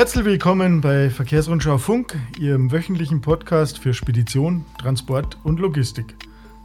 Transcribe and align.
Herzlich 0.00 0.24
willkommen 0.24 0.80
bei 0.80 1.10
Verkehrsrundschau 1.10 1.76
Funk, 1.76 2.16
Ihrem 2.38 2.72
wöchentlichen 2.72 3.20
Podcast 3.20 3.78
für 3.78 3.92
Spedition, 3.92 4.64
Transport 4.80 5.36
und 5.44 5.60
Logistik. 5.60 6.16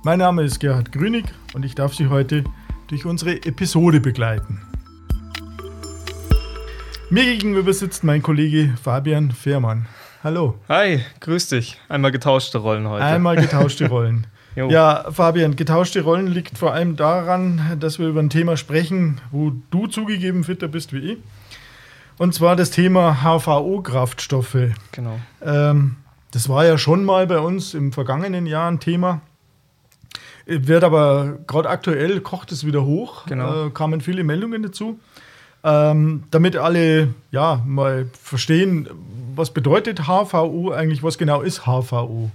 Mein 0.03 0.19
Name 0.19 0.43
ist 0.43 0.61
Gerhard 0.61 0.93
Grünig 0.93 1.25
und 1.53 1.65
ich 1.65 1.75
darf 1.75 1.93
Sie 1.93 2.07
heute 2.07 2.45
durch 2.87 3.05
unsere 3.05 3.33
Episode 3.43 3.99
begleiten. 3.99 4.61
Mir 7.09 7.25
gegenüber 7.25 7.73
sitzt 7.73 8.05
mein 8.05 8.21
Kollege 8.21 8.73
Fabian 8.81 9.31
Fehrmann. 9.31 9.87
Hallo. 10.23 10.57
Hi, 10.69 11.01
grüß 11.19 11.49
dich. 11.49 11.77
Einmal 11.89 12.13
getauschte 12.13 12.59
Rollen 12.59 12.87
heute. 12.87 13.03
Einmal 13.03 13.35
getauschte 13.35 13.89
Rollen. 13.89 14.27
ja, 14.55 15.11
Fabian, 15.11 15.57
getauschte 15.57 16.03
Rollen 16.03 16.27
liegt 16.27 16.57
vor 16.57 16.73
allem 16.73 16.95
daran, 16.95 17.59
dass 17.81 17.99
wir 17.99 18.07
über 18.07 18.21
ein 18.21 18.29
Thema 18.29 18.55
sprechen, 18.55 19.19
wo 19.31 19.51
du 19.71 19.87
zugegeben 19.87 20.45
fitter 20.45 20.69
bist 20.69 20.93
wie 20.93 20.99
ich. 20.99 21.17
Und 22.17 22.33
zwar 22.33 22.55
das 22.55 22.71
Thema 22.71 23.23
HVO-Kraftstoffe. 23.23 24.69
Genau. 24.91 25.19
Ähm, 25.43 25.97
das 26.31 26.47
war 26.47 26.65
ja 26.65 26.77
schon 26.77 27.03
mal 27.03 27.27
bei 27.27 27.39
uns 27.39 27.73
im 27.73 27.91
vergangenen 27.91 28.45
Jahr 28.45 28.71
ein 28.71 28.79
Thema. 28.79 29.21
Wird 30.45 30.83
aber 30.83 31.39
gerade 31.47 31.69
aktuell 31.69 32.21
kocht 32.21 32.51
es 32.51 32.65
wieder 32.65 32.85
hoch. 32.85 33.25
Genau. 33.25 33.67
Äh, 33.67 33.69
kamen 33.71 33.99
viele 33.99 34.23
Meldungen 34.23 34.63
dazu. 34.63 34.99
Ähm, 35.63 36.23
damit 36.31 36.55
alle 36.55 37.13
ja 37.31 37.61
mal 37.65 38.07
verstehen, 38.21 38.87
was 39.35 39.51
bedeutet 39.51 40.01
HVO 40.03 40.71
eigentlich, 40.71 41.03
was 41.03 41.17
genau 41.17 41.41
ist 41.41 41.65
HVO? 41.65 42.29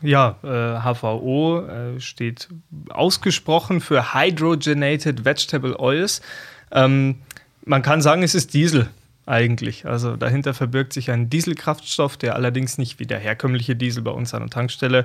Ja, 0.00 0.36
äh, 0.44 0.80
HVO 0.80 1.66
äh, 1.66 2.00
steht 2.00 2.48
ausgesprochen 2.88 3.80
für 3.80 4.14
Hydrogenated 4.14 5.24
Vegetable 5.24 5.78
Oils. 5.80 6.22
Ähm, 6.70 7.16
man 7.64 7.82
kann 7.82 8.00
sagen, 8.00 8.22
es 8.22 8.34
ist 8.34 8.54
Diesel 8.54 8.88
eigentlich. 9.26 9.86
Also 9.86 10.16
dahinter 10.16 10.54
verbirgt 10.54 10.92
sich 10.92 11.10
ein 11.10 11.28
Dieselkraftstoff, 11.28 12.16
der 12.16 12.36
allerdings 12.36 12.78
nicht 12.78 12.98
wie 12.98 13.06
der 13.06 13.18
herkömmliche 13.18 13.76
Diesel 13.76 14.02
bei 14.02 14.12
uns 14.12 14.32
an 14.32 14.42
der 14.42 14.50
Tankstelle 14.50 15.04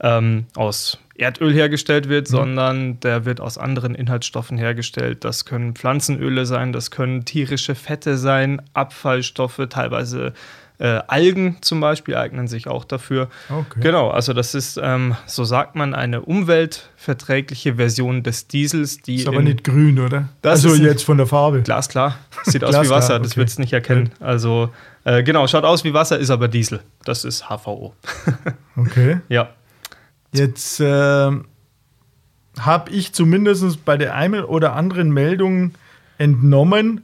ähm, 0.00 0.46
aus 0.54 0.98
Erdöl 1.16 1.52
hergestellt 1.52 2.08
wird, 2.08 2.28
mhm. 2.28 2.30
sondern 2.30 3.00
der 3.00 3.24
wird 3.24 3.40
aus 3.40 3.58
anderen 3.58 3.94
Inhaltsstoffen 3.94 4.58
hergestellt. 4.58 5.24
Das 5.24 5.44
können 5.44 5.74
Pflanzenöle 5.74 6.46
sein, 6.46 6.72
das 6.72 6.90
können 6.90 7.24
tierische 7.24 7.74
Fette 7.74 8.18
sein, 8.18 8.62
Abfallstoffe, 8.74 9.60
teilweise 9.68 10.34
äh, 10.82 11.00
Algen 11.06 11.58
zum 11.60 11.80
Beispiel 11.80 12.16
eignen 12.16 12.48
sich 12.48 12.66
auch 12.66 12.84
dafür. 12.84 13.28
Okay. 13.48 13.78
Genau, 13.80 14.10
also 14.10 14.32
das 14.32 14.56
ist, 14.56 14.80
ähm, 14.82 15.14
so 15.26 15.44
sagt 15.44 15.76
man, 15.76 15.94
eine 15.94 16.22
umweltverträgliche 16.22 17.76
Version 17.76 18.24
des 18.24 18.48
Diesels. 18.48 18.98
Die 18.98 19.14
ist 19.14 19.28
aber 19.28 19.42
nicht 19.42 19.62
grün, 19.62 20.00
oder? 20.00 20.30
Das 20.42 20.64
also 20.64 20.82
jetzt 20.82 21.04
von 21.04 21.18
der 21.18 21.28
Farbe. 21.28 21.62
Glasklar. 21.62 22.18
Sieht 22.42 22.64
aus 22.64 22.74
wie 22.82 22.90
Wasser, 22.90 23.20
das 23.20 23.28
okay. 23.28 23.36
wird 23.36 23.48
es 23.50 23.58
nicht 23.60 23.72
erkennen. 23.72 24.10
Also 24.18 24.70
äh, 25.04 25.22
genau, 25.22 25.46
schaut 25.46 25.62
aus 25.62 25.84
wie 25.84 25.94
Wasser, 25.94 26.18
ist 26.18 26.30
aber 26.30 26.48
Diesel. 26.48 26.80
Das 27.04 27.24
ist 27.24 27.48
HVO. 27.48 27.94
okay. 28.76 29.20
Ja. 29.28 29.50
Jetzt 30.32 30.80
äh, 30.80 31.30
habe 32.58 32.90
ich 32.90 33.12
zumindest 33.12 33.84
bei 33.84 33.96
der 33.96 34.16
einen 34.16 34.42
oder 34.42 34.74
anderen 34.74 35.12
Meldung 35.12 35.74
entnommen, 36.18 37.02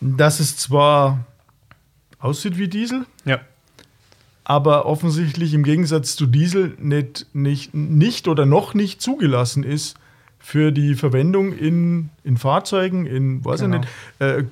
dass 0.00 0.38
es 0.38 0.56
zwar 0.58 1.24
aussieht 2.26 2.58
wie 2.58 2.68
Diesel. 2.68 3.06
Ja. 3.24 3.40
Aber 4.44 4.86
offensichtlich 4.86 5.54
im 5.54 5.64
Gegensatz 5.64 6.16
zu 6.16 6.26
Diesel 6.26 6.74
nicht, 6.78 7.26
nicht, 7.32 7.74
nicht 7.74 8.28
oder 8.28 8.46
noch 8.46 8.74
nicht 8.74 9.00
zugelassen 9.00 9.64
ist 9.64 9.96
für 10.38 10.70
die 10.70 10.94
Verwendung 10.94 11.52
in, 11.52 12.10
in 12.22 12.36
Fahrzeugen, 12.36 13.06
in, 13.06 13.44
weiß 13.44 13.62
genau. 13.62 13.76
ich 13.76 13.80
nicht. 13.80 13.92
Äh, 14.20 14.44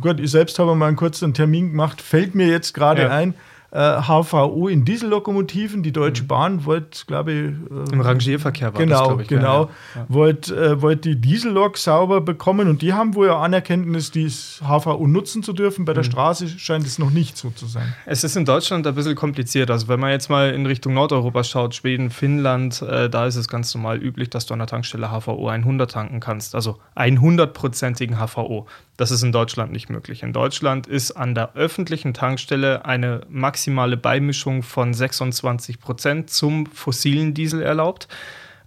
gut, 0.00 0.20
ich 0.20 0.30
selbst 0.30 0.58
habe 0.58 0.74
mal 0.74 0.86
einen 0.86 0.96
kurzen 0.96 1.34
Termin 1.34 1.70
gemacht, 1.70 2.00
fällt 2.00 2.34
mir 2.34 2.46
jetzt 2.46 2.72
gerade 2.72 3.02
ja. 3.02 3.10
ein 3.10 3.34
HVO 3.78 4.68
in 4.68 4.84
Diesellokomotiven. 4.84 5.82
Die 5.82 5.92
Deutsche 5.92 6.22
mhm. 6.22 6.28
Bahn 6.28 6.64
wollte, 6.64 7.04
glaube 7.06 7.32
ich. 7.32 7.38
Äh, 7.38 7.92
Im 7.92 8.00
Rangierverkehr 8.00 8.72
war 8.72 8.80
genau, 8.80 8.98
das, 8.98 9.08
glaube 9.08 9.22
ich. 9.22 9.28
Genau, 9.28 9.64
ja, 9.64 9.70
ja. 9.96 10.06
wollte 10.08 10.54
äh, 10.54 10.80
wollt 10.80 11.04
die 11.04 11.20
Diesellok 11.20 11.76
sauber 11.76 12.20
bekommen 12.20 12.68
und 12.68 12.82
die 12.82 12.92
haben 12.92 13.14
wohl 13.16 13.26
ja 13.26 13.40
Anerkenntnis, 13.40 14.12
dieses 14.12 14.60
HVO 14.60 15.06
nutzen 15.08 15.42
zu 15.42 15.52
dürfen. 15.52 15.84
Bei 15.84 15.92
der 15.92 16.04
mhm. 16.04 16.10
Straße 16.10 16.48
scheint 16.48 16.86
es 16.86 17.00
noch 17.00 17.10
nicht 17.10 17.36
so 17.36 17.50
zu 17.50 17.66
sein. 17.66 17.94
Es 18.06 18.22
ist 18.22 18.36
in 18.36 18.44
Deutschland 18.44 18.86
ein 18.86 18.94
bisschen 18.94 19.16
kompliziert. 19.16 19.70
Also, 19.70 19.88
wenn 19.88 19.98
man 19.98 20.10
jetzt 20.10 20.30
mal 20.30 20.50
in 20.50 20.66
Richtung 20.66 20.94
Nordeuropa 20.94 21.42
schaut, 21.42 21.74
Schweden, 21.74 22.10
Finnland, 22.10 22.80
äh, 22.82 23.10
da 23.10 23.26
ist 23.26 23.34
es 23.34 23.48
ganz 23.48 23.74
normal 23.74 23.98
üblich, 24.00 24.30
dass 24.30 24.46
du 24.46 24.54
an 24.54 24.60
der 24.60 24.68
Tankstelle 24.68 25.08
HVO 25.08 25.48
100 25.48 25.90
tanken 25.90 26.20
kannst. 26.20 26.54
Also 26.54 26.78
100-prozentigen 26.96 28.24
HVO. 28.24 28.66
Das 28.96 29.10
ist 29.10 29.24
in 29.24 29.32
Deutschland 29.32 29.72
nicht 29.72 29.90
möglich. 29.90 30.22
In 30.22 30.32
Deutschland 30.32 30.86
ist 30.86 31.10
an 31.10 31.34
der 31.34 31.56
öffentlichen 31.56 32.14
Tankstelle 32.14 32.84
eine 32.84 33.22
maximale 33.28 33.63
Beimischung 33.96 34.62
von 34.62 34.94
26 34.94 35.80
Prozent 35.80 36.30
zum 36.30 36.66
fossilen 36.66 37.34
Diesel 37.34 37.62
erlaubt. 37.62 38.08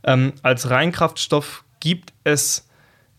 Ähm, 0.03 0.33
als 0.41 0.69
Reinkraftstoff 0.69 1.63
gibt 1.79 2.13
es 2.23 2.67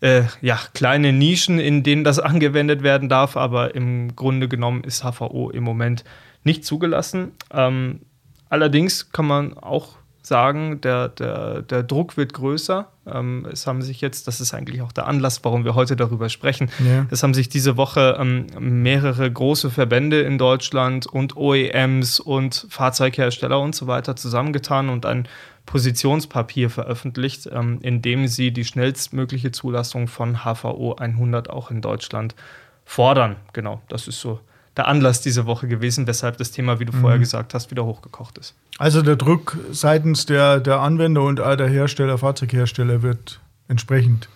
äh, 0.01 0.23
ja, 0.41 0.59
kleine 0.73 1.13
Nischen, 1.13 1.59
in 1.59 1.83
denen 1.83 2.03
das 2.03 2.19
angewendet 2.19 2.83
werden 2.83 3.09
darf, 3.09 3.37
aber 3.37 3.75
im 3.75 4.15
Grunde 4.15 4.47
genommen 4.47 4.83
ist 4.83 5.03
HVO 5.03 5.49
im 5.51 5.63
Moment 5.63 6.03
nicht 6.43 6.65
zugelassen. 6.65 7.31
Ähm, 7.51 8.01
allerdings 8.49 9.11
kann 9.11 9.25
man 9.25 9.57
auch 9.57 9.97
sagen, 10.29 10.79
der, 10.79 11.09
der, 11.09 11.61
der 11.63 11.83
Druck 11.83 12.15
wird 12.15 12.33
größer. 12.33 12.87
Ähm, 13.05 13.45
es 13.51 13.67
haben 13.67 13.81
sich 13.81 13.99
jetzt, 13.99 14.27
das 14.27 14.39
ist 14.39 14.53
eigentlich 14.53 14.81
auch 14.81 14.93
der 14.93 15.07
Anlass, 15.07 15.43
warum 15.43 15.65
wir 15.65 15.75
heute 15.75 15.97
darüber 15.97 16.29
sprechen, 16.29 16.69
ja. 16.79 17.05
es 17.11 17.21
haben 17.21 17.33
sich 17.33 17.49
diese 17.49 17.75
Woche 17.75 18.17
ähm, 18.17 18.45
mehrere 18.57 19.29
große 19.29 19.69
Verbände 19.69 20.21
in 20.21 20.37
Deutschland 20.37 21.05
und 21.05 21.35
OEMs 21.35 22.21
und 22.21 22.67
Fahrzeughersteller 22.69 23.59
und 23.59 23.75
so 23.75 23.87
weiter 23.87 24.15
zusammengetan 24.15 24.87
und 24.87 25.05
ein 25.05 25.27
Positionspapier 25.65 26.69
veröffentlicht, 26.69 27.49
ähm, 27.51 27.79
in 27.81 28.01
dem 28.01 28.27
sie 28.27 28.51
die 28.51 28.63
schnellstmögliche 28.63 29.51
Zulassung 29.51 30.07
von 30.07 30.37
HVO 30.45 30.95
100 30.95 31.49
auch 31.49 31.69
in 31.69 31.81
Deutschland 31.81 32.35
fordern. 32.85 33.35
Genau, 33.53 33.81
das 33.89 34.07
ist 34.07 34.21
so 34.21 34.39
der 34.79 34.87
Anlass 34.87 35.19
diese 35.19 35.45
Woche 35.45 35.67
gewesen, 35.67 36.07
weshalb 36.07 36.37
das 36.37 36.51
Thema, 36.51 36.79
wie 36.79 36.85
du 36.85 36.95
mhm. 36.95 37.01
vorher 37.01 37.19
gesagt 37.19 37.53
hast, 37.53 37.69
wieder 37.69 37.83
hochgekocht 37.83 38.37
ist. 38.37 38.55
Also 38.77 39.01
der 39.01 39.17
Druck 39.17 39.57
seitens 39.71 40.25
der, 40.25 40.61
der 40.61 40.79
Anwender 40.79 41.23
und 41.23 41.41
all 41.41 41.57
der 41.57 41.67
Hersteller, 41.67 42.17
Fahrzeughersteller 42.17 43.01
wird 43.01 43.41
entsprechend 43.67 44.29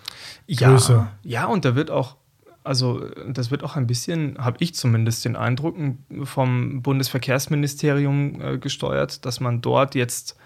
größer. 0.53 1.09
Ja, 1.23 1.45
und 1.45 1.63
da 1.63 1.75
wird 1.75 1.89
auch 1.89 2.17
also 2.65 3.05
das 3.27 3.51
wird 3.51 3.63
auch 3.63 3.75
ein 3.75 3.87
bisschen, 3.87 4.37
habe 4.37 4.57
ich 4.59 4.73
zumindest 4.73 5.25
den 5.25 5.35
Eindruck, 5.35 5.75
vom 6.23 6.81
Bundesverkehrsministerium 6.81 8.41
äh, 8.41 8.57
gesteuert, 8.57 9.25
dass 9.25 9.41
man 9.41 9.61
dort 9.61 9.95
jetzt 9.95 10.37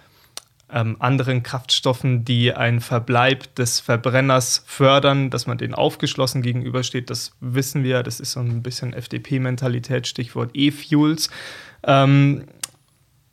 ähm, 0.71 0.97
anderen 0.99 1.43
Kraftstoffen, 1.43 2.25
die 2.25 2.53
einen 2.53 2.81
Verbleib 2.81 3.55
des 3.55 3.79
Verbrenners 3.79 4.63
fördern, 4.65 5.29
dass 5.29 5.47
man 5.47 5.57
denen 5.57 5.73
aufgeschlossen 5.73 6.41
gegenübersteht. 6.41 7.09
Das 7.09 7.33
wissen 7.39 7.83
wir, 7.83 8.03
das 8.03 8.19
ist 8.19 8.33
so 8.33 8.41
ein 8.41 8.63
bisschen 8.63 8.93
FDP-Mentalität, 8.93 10.07
Stichwort 10.07 10.51
E-Fuels. 10.53 11.29
Ähm, 11.83 12.45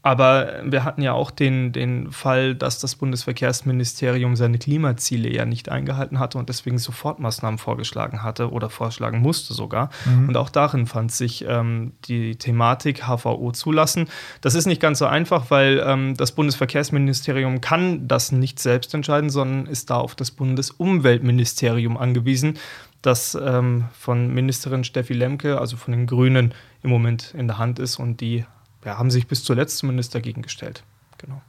aber 0.04 0.60
wir 0.66 0.84
hatten 0.84 1.00
ja 1.00 1.14
auch 1.14 1.30
den, 1.30 1.72
den 1.72 2.12
Fall, 2.12 2.54
dass 2.54 2.78
das 2.78 2.94
Bundesverkehrsministerium 2.94 4.36
seine 4.36 4.58
Klimaziele 4.58 5.32
ja 5.32 5.46
nicht 5.46 5.70
eingehalten 5.70 6.18
hatte 6.18 6.36
und 6.36 6.50
deswegen 6.50 6.76
Sofortmaßnahmen 6.76 7.56
vorgeschlagen 7.56 8.22
hatte 8.22 8.50
oder 8.50 8.68
vorschlagen 8.68 9.20
musste 9.20 9.54
sogar. 9.54 9.88
Mhm. 10.04 10.28
Und 10.28 10.36
auch 10.36 10.50
darin 10.50 10.84
fand 10.84 11.10
sich 11.10 11.46
ähm, 11.48 11.92
die 12.04 12.36
Thematik 12.36 13.04
HVO 13.06 13.52
zulassen. 13.52 14.10
Das 14.42 14.54
ist 14.54 14.66
nicht 14.66 14.82
ganz 14.82 14.98
so 14.98 15.06
einfach, 15.06 15.50
weil 15.50 15.82
ähm, 15.82 16.14
das 16.18 16.32
Bundesverkehrsministerium 16.32 17.62
kann 17.62 18.06
das 18.06 18.30
nicht 18.30 18.58
selbst 18.58 18.92
entscheiden, 18.92 19.30
sondern 19.30 19.64
ist 19.64 19.88
da 19.88 19.96
auf 19.96 20.14
das 20.14 20.30
Bundesumweltministerium 20.32 21.96
angewiesen, 21.96 22.58
das 23.00 23.38
ähm, 23.42 23.86
von 23.98 24.34
Ministerin 24.34 24.84
Steffi 24.84 25.14
Lemke, 25.14 25.58
also 25.58 25.78
von 25.78 25.92
den 25.92 26.06
Grünen, 26.06 26.52
im 26.82 26.90
Moment 26.90 27.34
in 27.36 27.48
der 27.48 27.56
Hand 27.56 27.78
ist 27.78 27.98
und 27.98 28.20
die 28.20 28.44
ja, 28.84 28.98
haben 28.98 29.10
sich 29.10 29.26
bis 29.26 29.44
zuletzt 29.44 29.78
zumindest 29.78 30.14
dagegen 30.14 30.42
gestellt. 30.42 30.84
Genau. 31.18 31.40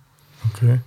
Okay. 0.53 0.79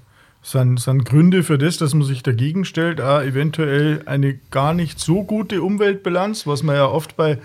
Sind, 0.42 0.80
sind 0.80 1.04
Gründe 1.04 1.42
für 1.42 1.58
das, 1.58 1.78
dass 1.78 1.94
man 1.94 2.06
sich 2.06 2.22
dagegen 2.22 2.64
stellt, 2.64 3.00
auch 3.00 3.20
eventuell 3.20 4.02
eine 4.06 4.34
gar 4.50 4.72
nicht 4.72 4.98
so 5.00 5.24
gute 5.24 5.62
Umweltbilanz, 5.62 6.46
was 6.46 6.62
man 6.62 6.76
ja 6.76 6.86
oft 6.86 7.16
bei 7.16 7.38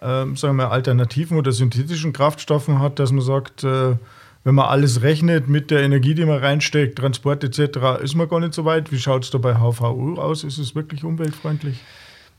ähm, 0.00 0.36
sagen 0.36 0.56
wir, 0.56 0.70
alternativen 0.70 1.36
oder 1.36 1.52
synthetischen 1.52 2.12
Kraftstoffen 2.12 2.78
hat, 2.78 2.98
dass 2.98 3.12
man 3.12 3.22
sagt, 3.22 3.64
äh, 3.64 3.96
wenn 4.44 4.54
man 4.54 4.66
alles 4.66 5.02
rechnet 5.02 5.48
mit 5.48 5.70
der 5.70 5.82
Energie, 5.82 6.14
die 6.14 6.24
man 6.24 6.38
reinsteckt, 6.38 6.98
Transport 6.98 7.42
etc., 7.44 8.00
ist 8.02 8.14
man 8.14 8.28
gar 8.28 8.40
nicht 8.40 8.54
so 8.54 8.64
weit. 8.64 8.92
Wie 8.92 8.98
schaut 8.98 9.24
es 9.24 9.30
da 9.30 9.38
bei 9.38 9.56
HVU 9.56 10.14
aus? 10.16 10.44
Ist 10.44 10.58
es 10.58 10.74
wirklich 10.74 11.04
umweltfreundlich? 11.04 11.80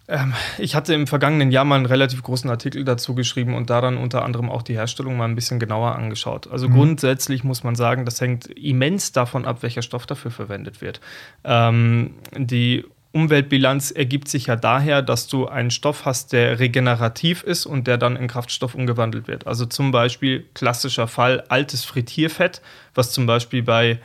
Ähm, 0.10 0.34
ich 0.58 0.76
hatte 0.76 0.94
im 0.94 1.06
vergangenen 1.06 1.52
Jahr 1.52 1.66
mal 1.66 1.76
einen 1.76 1.86
relativ 1.86 2.24
großen 2.24 2.50
Artikel 2.50 2.84
dazu 2.84 3.14
geschrieben 3.14 3.54
und 3.54 3.70
daran 3.70 3.98
unter 3.98 4.26
anderem 4.26 4.50
auch 4.50 4.64
die 4.64 4.74
Herstellung 4.74 5.16
mal 5.16 5.26
ein 5.26 5.36
bisschen 5.36 5.60
genauer 5.60 5.96
angeschaut. 5.96 6.50
Also 6.52 6.68
mhm. 6.68 6.74
grundsätzlich 6.74 7.44
muss 7.44 7.64
man 7.64 7.76
sagen, 7.76 8.06
das 8.06 8.20
hängt 8.20 8.48
immens 8.48 9.12
davon 9.12 9.46
ab, 9.46 9.62
welcher 9.62 9.84
Stoff 9.84 10.08
dafür 10.08 10.32
verwendet 10.32 10.82
wird. 10.82 11.00
Ähm, 11.44 12.16
die 12.36 12.86
Umweltbilanz 13.12 13.92
ergibt 13.92 14.28
sich 14.28 14.48
ja 14.48 14.56
daher, 14.56 15.02
dass 15.02 15.28
du 15.28 15.48
einen 15.48 15.72
Stoff 15.72 16.06
hast, 16.06 16.34
der 16.34 16.60
regenerativ 16.60 17.44
ist 17.44 17.66
und 17.66 17.88
der 17.88 17.98
dann 17.98 18.16
in 18.16 18.28
Kraftstoff 18.28 18.76
umgewandelt 18.76 19.28
wird. 19.28 19.48
Also 19.48 19.66
zum 19.66 19.92
Beispiel 19.92 20.46
klassischer 20.54 21.08
Fall 21.08 21.44
altes 21.50 21.86
Frittierfett, 21.86 22.62
was 22.94 23.12
zum 23.12 23.26
Beispiel 23.26 23.64
bei 23.64 24.00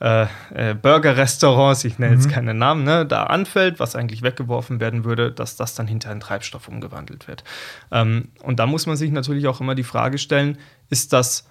äh, 0.00 0.26
äh, 0.54 0.74
Burger-Restaurants, 0.74 1.84
ich 1.84 1.98
nenne 1.98 2.14
jetzt 2.14 2.26
mhm. 2.26 2.32
keine 2.32 2.54
Namen, 2.54 2.84
ne, 2.84 3.04
da 3.04 3.24
anfällt, 3.24 3.78
was 3.80 3.94
eigentlich 3.94 4.22
weggeworfen 4.22 4.80
werden 4.80 5.04
würde, 5.04 5.30
dass 5.30 5.56
das 5.56 5.74
dann 5.74 5.86
hinter 5.86 6.10
einen 6.10 6.20
Treibstoff 6.20 6.68
umgewandelt 6.68 7.28
wird. 7.28 7.44
Ähm, 7.92 8.28
und 8.42 8.58
da 8.58 8.66
muss 8.66 8.86
man 8.86 8.96
sich 8.96 9.10
natürlich 9.10 9.46
auch 9.46 9.60
immer 9.60 9.74
die 9.74 9.84
Frage 9.84 10.18
stellen, 10.18 10.58
ist 10.88 11.12
das, 11.12 11.46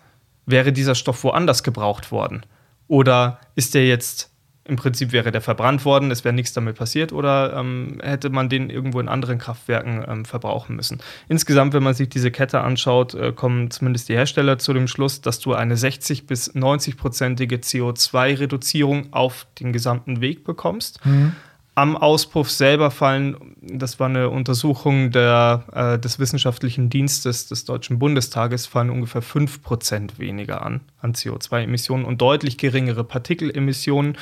wäre 0.46 0.74
dieser 0.74 0.96
Stoff 0.96 1.24
woanders 1.24 1.62
gebraucht 1.62 2.12
worden? 2.12 2.44
Oder 2.88 3.40
ist 3.54 3.76
der 3.76 3.86
jetzt 3.86 4.29
im 4.70 4.76
Prinzip 4.76 5.12
wäre 5.12 5.32
der 5.32 5.42
verbrannt 5.42 5.84
worden, 5.84 6.12
es 6.12 6.24
wäre 6.24 6.34
nichts 6.34 6.54
damit 6.54 6.78
passiert 6.78 7.12
oder 7.12 7.54
ähm, 7.58 8.00
hätte 8.02 8.30
man 8.30 8.50
den 8.50 8.70
irgendwo 8.70 9.00
in 9.00 9.10
anderen 9.10 9.38
Kraftwerken 9.38 10.06
ähm, 10.08 10.26
verbrauchen 10.26 10.76
müssen. 10.76 11.00
Insgesamt, 11.28 11.74
wenn 11.74 11.84
man 11.84 11.94
sich 11.94 12.10
diese 12.10 12.32
Kette 12.32 12.62
anschaut, 12.62 13.14
äh, 13.14 13.34
kommen 13.34 13.72
zumindest 13.72 14.10
die 14.10 14.14
Hersteller 14.14 14.60
zu 14.60 14.74
dem 14.74 14.88
Schluss, 14.88 15.22
dass 15.22 15.40
du 15.40 15.54
eine 15.54 15.76
60 15.76 16.28
bis 16.28 16.56
90-prozentige 16.56 17.58
CO2-Reduzierung 17.58 19.12
auf 19.12 19.48
den 19.60 19.74
gesamten 19.74 20.22
Weg 20.22 20.44
bekommst. 20.44 21.06
Mhm 21.06 21.34
am 21.80 21.96
Auspuff 21.96 22.52
selber 22.52 22.92
fallen, 22.92 23.56
das 23.62 24.02
war 24.02 24.10
eine 24.10 24.30
Untersuchung 24.30 25.12
der, 25.12 25.64
äh, 25.72 25.98
des 25.98 26.20
wissenschaftlichen 26.20 26.90
Dienstes 26.90 27.48
des 27.48 27.64
Deutschen 27.64 28.00
Bundestages, 28.00 28.66
fallen 28.66 28.90
ungefähr 28.90 29.24
5% 29.24 30.20
weniger 30.20 30.62
an, 30.62 30.82
an 31.00 31.14
CO2-Emissionen 31.14 32.04
und 32.04 32.20
deutlich 32.20 32.58
geringere 32.58 33.06
Partikelemissionen. 33.06 34.18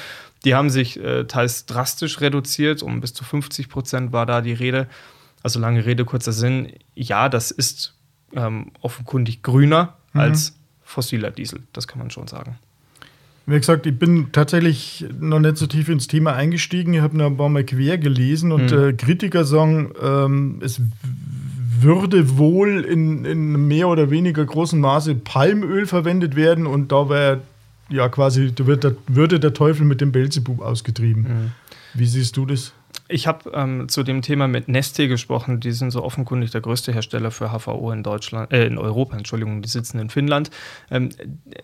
Die 0.45 0.53
haben 0.53 0.69
sich 0.69 0.99
äh, 0.99 1.23
teils 1.23 1.65
drastisch 1.65 2.21
reduziert, 2.21 2.83
um 2.83 3.01
bis 3.01 3.15
zu 3.15 3.23
50% 3.23 4.11
war 4.11 4.27
da 4.27 4.41
die 4.41 4.53
Rede. 4.53 4.87
Also 5.41 5.59
lange 5.59 5.83
Rede, 5.83 6.05
kurzer 6.05 6.33
Sinn. 6.33 6.73
Ja, 6.93 7.27
das 7.27 7.49
ist 7.49 7.95
ähm, 8.35 8.71
offenkundig 8.81 9.41
grüner 9.41 9.95
mhm. 10.13 10.21
als 10.21 10.55
fossiler 10.83 11.31
Diesel, 11.31 11.63
das 11.73 11.87
kann 11.87 11.97
man 11.97 12.11
schon 12.11 12.27
sagen. 12.27 12.59
Wie 13.49 13.57
gesagt, 13.57 13.85
ich 13.85 13.97
bin 13.97 14.27
tatsächlich 14.33 15.05
noch 15.21 15.39
nicht 15.39 15.55
so 15.55 15.67
tief 15.67 15.87
ins 15.87 16.07
Thema 16.07 16.33
eingestiegen. 16.33 16.93
Ich 16.93 16.99
habe 16.99 17.15
noch 17.15 17.27
ein 17.27 17.37
paar 17.37 17.47
Mal 17.47 17.63
quer 17.63 17.97
gelesen 17.97 18.51
und 18.51 18.71
mhm. 18.71 18.89
äh, 18.89 18.93
Kritiker 18.93 19.45
sagen, 19.45 19.91
ähm, 20.03 20.59
es 20.61 20.81
würde 21.79 22.37
wohl 22.37 22.83
in, 22.83 23.23
in, 23.23 23.67
mehr 23.67 23.87
oder 23.87 24.09
weniger 24.09 24.43
großem 24.43 24.81
Maße 24.81 25.15
Palmöl 25.15 25.85
verwendet 25.85 26.35
werden 26.35 26.67
und 26.67 26.91
da 26.91 27.09
wäre 27.09 27.39
ja 27.89 28.09
quasi, 28.09 28.51
da 28.53 28.67
wird 28.67 28.83
der, 28.83 28.95
würde 29.07 29.39
der 29.39 29.53
Teufel 29.53 29.85
mit 29.85 30.01
dem 30.01 30.11
Belzebub 30.11 30.59
ausgetrieben. 30.59 31.23
Mhm. 31.23 31.51
Wie 31.93 32.05
siehst 32.05 32.35
du 32.35 32.45
das? 32.45 32.73
Ich 33.09 33.25
habe 33.25 33.51
ähm, 33.53 33.87
zu 33.87 34.03
dem 34.03 34.21
Thema 34.21 34.47
mit 34.47 34.67
Neste 34.67 35.07
gesprochen. 35.07 35.59
Die 35.61 35.71
sind 35.71 35.91
so 35.91 36.03
offenkundig 36.03 36.51
der 36.51 36.61
größte 36.61 36.91
Hersteller 36.91 37.31
für 37.31 37.51
HVO 37.51 37.91
in 37.91 38.03
Deutschland, 38.03 38.51
äh, 38.51 38.65
in 38.65 38.77
Europa, 38.77 39.15
Entschuldigung, 39.15 39.61
die 39.61 39.69
sitzen 39.69 39.99
in 39.99 40.09
Finnland. 40.09 40.51
Ähm, 40.91 41.09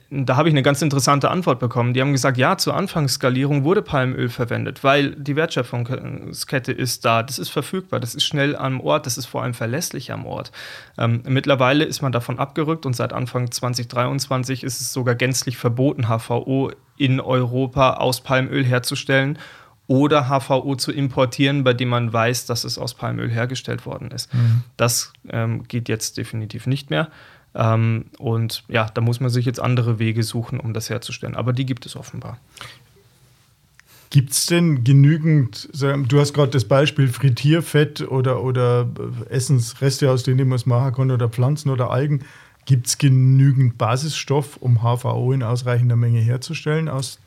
da 0.10 0.38
habe 0.38 0.48
ich 0.48 0.54
eine 0.54 0.64
ganz 0.64 0.82
interessante 0.82 1.30
Antwort 1.30 1.60
bekommen. 1.60 1.94
Die 1.94 2.02
haben 2.02 2.14
gesagt, 2.14 2.38
ja, 2.38 2.58
zur 2.58 2.76
Anfangsskalierung 2.76 3.66
wurde 3.66 3.82
Palmöl 3.82 4.30
verwendet, 4.30 4.84
weil 4.84 5.12
die 5.16 5.36
Wertschöpfungskette 5.36 6.72
ist 6.72 7.04
da, 7.04 7.24
das 7.24 7.40
ist 7.40 7.50
verfügbar, 7.50 8.00
das 8.00 8.16
ist 8.16 8.24
schnell 8.24 8.56
am 8.56 8.80
Ort, 8.80 9.06
das 9.06 9.18
ist 9.18 9.26
vor 9.26 9.44
allem 9.44 9.54
verlässlich 9.54 10.12
am 10.14 10.26
Ort. 10.26 10.52
Ähm, 10.98 11.24
mittlerweile 11.28 11.84
ist 11.84 12.02
man 12.02 12.14
davon 12.14 12.40
abgerückt 12.40 12.86
und 12.86 12.96
seit 12.96 13.12
Anfang 13.12 13.52
2023 13.52 14.64
ist 14.64 14.80
es 14.80 14.94
sogar 14.94 15.16
gänzlich 15.16 15.58
verboten, 15.58 16.08
HVO 16.08 16.72
in 16.98 17.20
Europa 17.20 17.96
aus 17.96 18.22
Palmöl 18.22 18.64
herzustellen 18.64 19.38
oder 19.88 20.30
HVO 20.30 20.76
zu 20.76 20.92
importieren, 20.92 21.64
bei 21.64 21.74
dem 21.74 21.90
man 21.90 22.14
weiß, 22.14 22.46
dass 22.46 22.64
es 22.64 22.78
aus 22.78 22.94
Palmöl 22.94 23.30
hergestellt 23.30 23.86
worden 23.86 24.12
ist. 24.12 24.34
Mhm. 24.34 24.64
Das 24.78 25.12
ähm, 25.30 25.64
geht 25.68 25.90
jetzt 25.90 26.18
definitiv 26.18 26.68
nicht 26.68 26.90
mehr. 26.90 27.10
Ähm, 27.54 28.06
und 28.18 28.64
ja, 28.68 28.90
da 28.94 29.02
muss 29.02 29.20
man 29.20 29.30
sich 29.30 29.46
jetzt 29.46 29.60
andere 29.60 30.00
Wege 30.00 30.24
suchen, 30.24 30.60
um 30.60 30.74
das 30.74 30.90
herzustellen. 30.90 31.36
Aber 31.36 31.54
die 31.54 31.66
gibt 31.66 31.86
es 31.86 31.96
offenbar. 31.96 32.40
Gibt 34.10 34.32
es 34.32 34.46
denn 34.46 34.84
genügend, 34.84 35.70
du 35.74 36.20
hast 36.20 36.34
gerade 36.34 36.52
das 36.52 36.66
Beispiel 36.66 37.08
Frittierfett 37.08 38.02
oder, 38.02 38.44
oder 38.44 38.88
Essensreste, 39.30 40.12
aus 40.12 40.22
denen 40.22 40.48
man 40.48 40.58
es 40.58 40.68
machen 40.68 40.94
kann, 40.94 41.12
oder 41.12 41.30
Pflanzen 41.30 41.72
oder 41.72 41.90
Algen. 41.90 42.24
Gibt 42.66 42.86
es 42.88 43.00
genügend 43.00 43.80
Basisstoff, 43.80 44.58
um 44.58 44.82
HVO 44.84 45.34
in 45.34 45.42
ausreichender 45.42 45.96
Menge 45.96 46.20
herzustellen 46.20 46.90
aus 46.90 47.20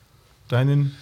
deinen 0.47 0.95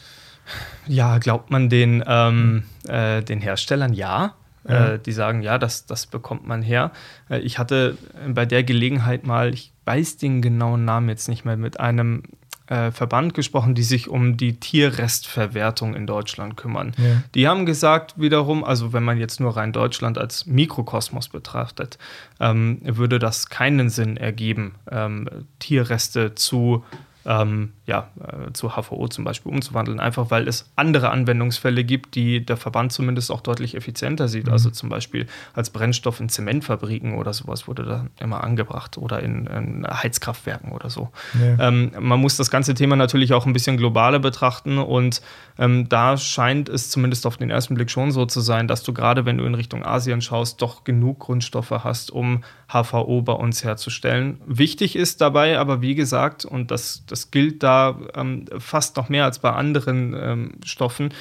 ja, 0.88 1.18
glaubt 1.18 1.52
man 1.52 1.70
den, 1.70 2.04
ähm, 2.08 2.64
äh, 2.88 3.22
den 3.22 3.42
Herstellern 3.42 3.94
ja. 3.94 4.36
ja. 4.68 4.94
Äh, 4.94 5.00
die 5.00 5.12
sagen, 5.12 5.42
ja, 5.42 5.58
das, 5.58 5.86
das 5.86 6.06
bekommt 6.06 6.48
man 6.48 6.62
her. 6.62 6.92
Äh, 7.30 7.40
ich 7.40 7.60
hatte 7.60 7.98
bei 8.28 8.46
der 8.46 8.64
Gelegenheit 8.64 9.26
mal, 9.26 9.54
ich 9.54 9.72
weiß 9.86 10.18
den 10.18 10.42
genauen 10.42 10.86
Namen 10.86 11.10
jetzt 11.10 11.28
nicht 11.28 11.46
mehr, 11.46 11.58
mit 11.58 11.80
einem 11.80 12.24
äh, 12.68 12.92
Verband 12.92 13.34
gesprochen, 13.34 13.76
die 13.76 13.84
sich 13.84 14.10
um 14.10 14.38
die 14.38 14.60
Tierrestverwertung 14.60 15.96
in 15.96 16.08
Deutschland 16.08 16.58
kümmern. 16.58 16.94
Ja. 16.98 17.22
Die 17.36 17.48
haben 17.48 17.66
gesagt, 17.66 18.20
wiederum, 18.20 18.64
also 18.64 18.92
wenn 18.92 19.04
man 19.04 19.20
jetzt 19.20 19.40
nur 19.40 19.56
rein 19.56 19.72
Deutschland 19.72 20.18
als 20.18 20.46
Mikrokosmos 20.48 21.30
betrachtet, 21.30 22.00
ähm, 22.40 22.80
würde 22.84 23.20
das 23.20 23.50
keinen 23.50 23.90
Sinn 23.90 24.18
ergeben, 24.18 24.76
ähm, 24.90 25.30
Tierreste 25.60 26.34
zu 26.34 26.84
ähm, 27.26 27.74
ja, 27.88 28.10
äh, 28.20 28.54
zu 28.54 28.70
HVO 28.70 29.08
zum 29.08 29.24
Beispiel 29.24 29.52
umzuwandeln, 29.52 30.00
einfach 30.00 30.30
weil 30.30 30.48
es 30.48 30.72
andere 30.76 31.10
Anwendungsfälle 31.10 31.84
gibt, 31.84 32.16
die 32.16 32.46
der 32.46 32.58
Verband 32.58 32.92
zumindest 32.92 33.32
auch 33.32 33.42
deutlich 33.42 33.76
effizienter 33.76 34.28
sieht. 34.28 34.46
Mhm. 34.46 34.54
Also 34.54 34.70
zum 34.70 34.90
Beispiel 34.90 35.26
als 35.54 35.72
Brennstoff 35.72 36.20
in 36.20 36.30
Zementfabriken 36.30 37.16
oder 37.16 37.34
sowas 37.34 37.68
wurde 37.68 37.84
da 37.84 38.08
immer 38.20 38.44
angebracht 38.44 38.98
oder 38.98 39.22
in, 39.22 39.48
in 39.48 39.88
Heizkraftwerken 39.88 40.72
oder 40.72 40.90
so. 40.90 41.10
Ja. 41.40 41.68
Ähm, 41.68 41.92
man 42.00 42.20
muss 42.20 42.38
das 42.38 42.52
ganze 42.52 42.76
Thema 42.76 42.96
natürlich 42.96 43.34
auch 43.34 43.46
ein 43.46 43.54
bisschen 43.54 43.78
globaler 43.78 44.20
betrachten 44.20 44.78
und 44.78 45.22
ähm, 45.58 45.90
da 45.90 46.18
scheint 46.18 46.70
es 46.70 46.90
zumindest 46.92 47.26
auf 47.26 47.38
den 47.38 47.50
ersten 47.50 47.76
Blick 47.76 47.90
schon 47.90 48.12
so 48.12 48.26
zu 48.26 48.42
sein, 48.42 48.68
dass 48.68 48.84
du 48.84 48.94
gerade, 48.94 49.26
wenn 49.26 49.38
du 49.38 49.46
in 49.46 49.56
Richtung 49.56 49.84
Asien 49.86 50.22
schaust, 50.22 50.62
doch 50.62 50.84
genug 50.84 51.20
Grundstoffe 51.20 51.72
hast, 51.72 52.12
um 52.12 52.44
HVO 52.68 53.22
bei 53.22 53.34
uns 53.34 53.64
herzustellen. 53.64 54.42
Wichtig 54.46 54.96
ist 54.96 55.22
dabei 55.22 55.58
aber, 55.58 55.82
wie 55.82 55.96
gesagt, 55.96 56.46
und 56.46 56.72
das, 56.72 57.04
das 57.08 57.15
gilt 57.32 57.64
da 57.64 57.98
ähm, 58.16 58.46
fast 58.60 58.98
noch 58.98 59.10
mehr 59.10 59.26
als 59.26 59.40
bei 59.40 59.52
anderen 59.52 60.16
ähm, 60.18 60.52
Stoffen, 60.64 61.14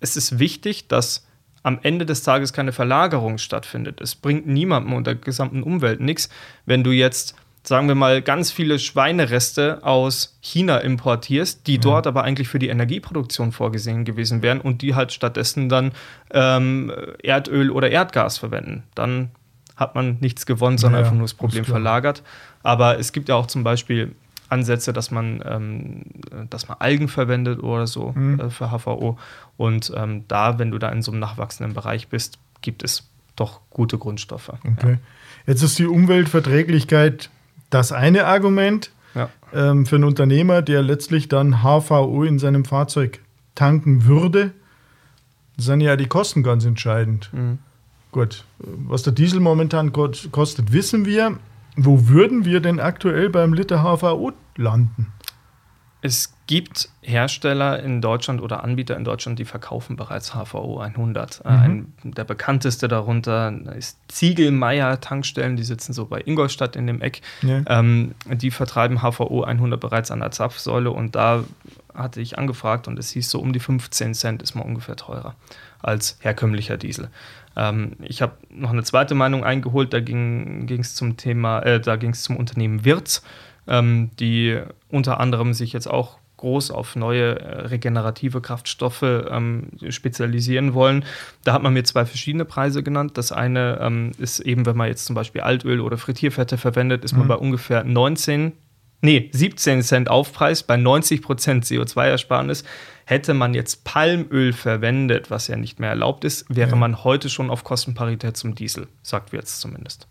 es 0.00 0.16
ist 0.16 0.38
wichtig, 0.38 0.88
dass 0.88 1.26
am 1.62 1.78
Ende 1.82 2.06
des 2.06 2.22
Tages 2.22 2.52
keine 2.52 2.72
Verlagerung 2.72 3.38
stattfindet. 3.38 4.00
Es 4.00 4.14
bringt 4.14 4.46
niemandem 4.46 4.94
und 4.94 5.06
der 5.06 5.14
gesamten 5.14 5.62
Umwelt 5.62 6.00
nichts, 6.00 6.30
wenn 6.64 6.82
du 6.82 6.90
jetzt 6.90 7.34
sagen 7.62 7.88
wir 7.88 7.94
mal, 7.94 8.22
ganz 8.22 8.50
viele 8.50 8.78
Schweinereste 8.78 9.80
aus 9.82 10.38
China 10.40 10.78
importierst, 10.78 11.66
die 11.66 11.76
mhm. 11.76 11.82
dort 11.82 12.06
aber 12.06 12.24
eigentlich 12.24 12.48
für 12.48 12.58
die 12.58 12.68
Energieproduktion 12.68 13.52
vorgesehen 13.52 14.04
gewesen 14.04 14.42
wären 14.42 14.60
und 14.60 14.82
die 14.82 14.94
halt 14.94 15.12
stattdessen 15.12 15.68
dann 15.68 15.92
ähm, 16.30 16.92
Erdöl 17.22 17.70
oder 17.70 17.90
Erdgas 17.90 18.38
verwenden. 18.38 18.84
Dann 18.94 19.30
hat 19.76 19.94
man 19.94 20.18
nichts 20.20 20.46
gewonnen, 20.46 20.78
sondern 20.78 21.00
ja, 21.00 21.04
einfach 21.04 21.16
nur 21.16 21.24
das 21.24 21.34
Problem 21.34 21.64
verlagert. 21.64 22.22
Aber 22.62 22.98
es 22.98 23.12
gibt 23.12 23.28
ja 23.28 23.34
auch 23.34 23.46
zum 23.46 23.64
Beispiel 23.64 24.14
Ansätze, 24.50 24.92
dass 24.92 25.10
man, 25.10 25.42
ähm, 25.44 26.02
dass 26.50 26.68
man 26.68 26.78
Algen 26.80 27.08
verwendet 27.08 27.62
oder 27.62 27.86
so 27.86 28.12
mhm. 28.14 28.40
äh, 28.40 28.50
für 28.50 28.70
HVO. 28.70 29.18
Und 29.56 29.92
ähm, 29.96 30.24
da, 30.28 30.58
wenn 30.58 30.70
du 30.70 30.78
da 30.78 30.88
in 30.90 31.02
so 31.02 31.12
einem 31.12 31.20
nachwachsenden 31.20 31.74
Bereich 31.74 32.08
bist, 32.08 32.38
gibt 32.60 32.82
es 32.82 33.08
doch 33.36 33.60
gute 33.70 33.98
Grundstoffe. 33.98 34.52
Okay. 34.64 34.92
Ja. 34.92 34.98
Jetzt 35.46 35.62
ist 35.62 35.78
die 35.78 35.86
Umweltverträglichkeit 35.86 37.30
das 37.70 37.92
eine 37.92 38.26
Argument 38.26 38.90
ja. 39.14 39.30
ähm, 39.54 39.86
für 39.86 39.96
einen 39.96 40.04
Unternehmer, 40.04 40.62
der 40.62 40.82
letztlich 40.82 41.28
dann 41.28 41.62
HVO 41.62 42.24
in 42.24 42.38
seinem 42.38 42.64
Fahrzeug 42.64 43.20
tanken 43.54 44.04
würde, 44.04 44.52
sind 45.56 45.80
ja 45.80 45.96
die 45.96 46.06
Kosten 46.06 46.42
ganz 46.42 46.64
entscheidend. 46.64 47.30
Mhm. 47.32 47.58
Gut, 48.12 48.44
was 48.58 49.04
der 49.04 49.12
Diesel 49.12 49.38
momentan 49.38 49.92
kostet, 49.92 50.72
wissen 50.72 51.06
wir. 51.06 51.38
Wo 51.82 52.08
würden 52.08 52.44
wir 52.44 52.60
denn 52.60 52.78
aktuell 52.78 53.30
beim 53.30 53.54
Liter 53.54 53.82
HVO 53.82 54.32
landen? 54.56 55.06
Es 56.02 56.34
gibt 56.46 56.90
Hersteller 57.00 57.82
in 57.82 58.02
Deutschland 58.02 58.42
oder 58.42 58.64
Anbieter 58.64 58.96
in 58.98 59.04
Deutschland, 59.04 59.38
die 59.38 59.46
verkaufen 59.46 59.96
bereits 59.96 60.34
HVO 60.34 60.78
100. 60.78 61.42
Äh, 61.44 61.50
mhm. 61.50 61.62
Ein, 61.62 61.92
der 62.02 62.24
bekannteste 62.24 62.86
darunter 62.86 63.54
ist 63.76 63.98
Ziegelmeier 64.08 65.00
Tankstellen, 65.00 65.56
die 65.56 65.62
sitzen 65.62 65.94
so 65.94 66.04
bei 66.04 66.20
Ingolstadt 66.20 66.76
in 66.76 66.86
dem 66.86 67.00
Eck. 67.00 67.22
Ja. 67.40 67.62
Ähm, 67.66 68.14
die 68.26 68.50
vertreiben 68.50 69.00
HVO 69.00 69.42
100 69.44 69.80
bereits 69.80 70.10
an 70.10 70.20
der 70.20 70.32
Zapfsäule 70.32 70.90
und 70.90 71.14
da 71.16 71.44
hatte 71.94 72.20
ich 72.20 72.38
angefragt 72.38 72.88
und 72.88 72.98
es 72.98 73.10
hieß 73.10 73.30
so 73.30 73.40
um 73.40 73.54
die 73.54 73.60
15 73.60 74.14
Cent 74.14 74.42
ist 74.42 74.54
mal 74.54 74.62
ungefähr 74.62 74.96
teurer 74.96 75.34
als 75.82 76.18
herkömmlicher 76.20 76.76
Diesel. 76.76 77.08
Ähm, 77.56 77.92
ich 78.02 78.22
habe 78.22 78.34
noch 78.50 78.70
eine 78.70 78.82
zweite 78.82 79.14
Meinung 79.14 79.44
eingeholt, 79.44 79.92
da 79.92 80.00
ging 80.00 80.68
es 80.80 80.94
zum 80.94 81.16
Thema, 81.16 81.60
äh, 81.60 81.80
da 81.80 81.96
ging 81.96 82.10
es 82.10 82.22
zum 82.22 82.36
Unternehmen 82.36 82.84
Wirz 82.84 83.22
ähm, 83.70 84.10
die 84.18 84.60
unter 84.88 85.20
anderem 85.20 85.54
sich 85.54 85.72
jetzt 85.72 85.86
auch 85.86 86.18
groß 86.36 86.70
auf 86.70 86.96
neue 86.96 87.38
äh, 87.38 87.60
regenerative 87.66 88.40
Kraftstoffe 88.40 89.02
ähm, 89.02 89.68
spezialisieren 89.90 90.74
wollen. 90.74 91.04
Da 91.44 91.52
hat 91.52 91.62
man 91.62 91.74
mir 91.74 91.84
zwei 91.84 92.06
verschiedene 92.06 92.46
Preise 92.46 92.82
genannt. 92.82 93.12
Das 93.18 93.30
eine 93.30 93.78
ähm, 93.80 94.12
ist 94.18 94.40
eben, 94.40 94.64
wenn 94.64 94.76
man 94.76 94.88
jetzt 94.88 95.04
zum 95.04 95.14
Beispiel 95.14 95.42
Altöl 95.42 95.80
oder 95.80 95.98
Frittierfette 95.98 96.56
verwendet, 96.56 97.04
ist 97.04 97.12
man 97.12 97.24
mhm. 97.24 97.28
bei 97.28 97.34
ungefähr 97.36 97.84
19 97.84 98.52
nee, 99.00 99.30
17 99.32 99.82
Cent 99.82 100.10
Aufpreis 100.10 100.62
bei 100.62 100.76
90% 100.76 101.22
CO2-Ersparnis. 101.64 102.64
Hätte 103.04 103.34
man 103.34 103.54
jetzt 103.54 103.84
Palmöl 103.84 104.52
verwendet, 104.52 105.30
was 105.30 105.48
ja 105.48 105.56
nicht 105.56 105.80
mehr 105.80 105.90
erlaubt 105.90 106.24
ist, 106.24 106.46
wäre 106.48 106.70
ja. 106.70 106.76
man 106.76 107.02
heute 107.02 107.28
schon 107.28 107.50
auf 107.50 107.64
Kostenparität 107.64 108.36
zum 108.36 108.54
Diesel, 108.54 108.86
sagt 109.02 109.32
wir 109.32 109.40
jetzt 109.40 109.60
zumindest. 109.60 110.06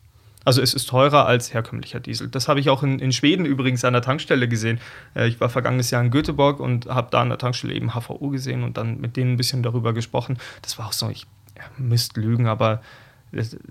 Also 0.46 0.62
es 0.62 0.74
ist 0.74 0.90
teurer 0.90 1.26
als 1.26 1.54
herkömmlicher 1.54 2.00
Diesel. 2.00 2.28
Das 2.28 2.48
habe 2.48 2.60
ich 2.60 2.70
auch 2.70 2.82
in, 2.82 3.00
in 3.00 3.12
Schweden 3.12 3.46
übrigens 3.46 3.84
an 3.86 3.94
der 3.94 4.02
Tankstelle 4.02 4.48
gesehen. 4.48 4.80
Äh, 5.16 5.28
ich 5.28 5.40
war 5.40 5.50
vergangenes 5.50 5.92
Jahr 5.92 6.02
in 6.02 6.12
Göteborg 6.12 6.60
und 6.60 6.88
habe 6.88 7.10
da 7.12 7.22
an 7.22 7.30
der 7.30 7.38
Tankstelle 7.38 7.74
eben 7.74 7.94
HVO 7.94 8.30
gesehen 8.30 8.64
und 8.64 8.78
dann 8.78 9.00
mit 9.00 9.16
denen 9.16 9.34
ein 9.34 9.38
bisschen 9.38 9.64
darüber 9.64 9.94
gesprochen. 9.94 10.38
Das 10.62 10.78
war 10.80 10.88
auch 10.88 10.94
so, 10.94 11.10
ich 11.10 11.28
ja, 11.58 11.64
müsste 11.78 12.20
lügen, 12.20 12.48
aber 12.48 12.82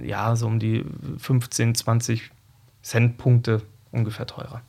ja, 0.01 0.37
so 0.37 0.47
um 0.47 0.59
die 0.59 0.85
15, 1.19 1.75
20 1.75 2.31
Centpunkte 2.83 3.63
ungefähr 3.91 4.27
teurer. 4.27 4.63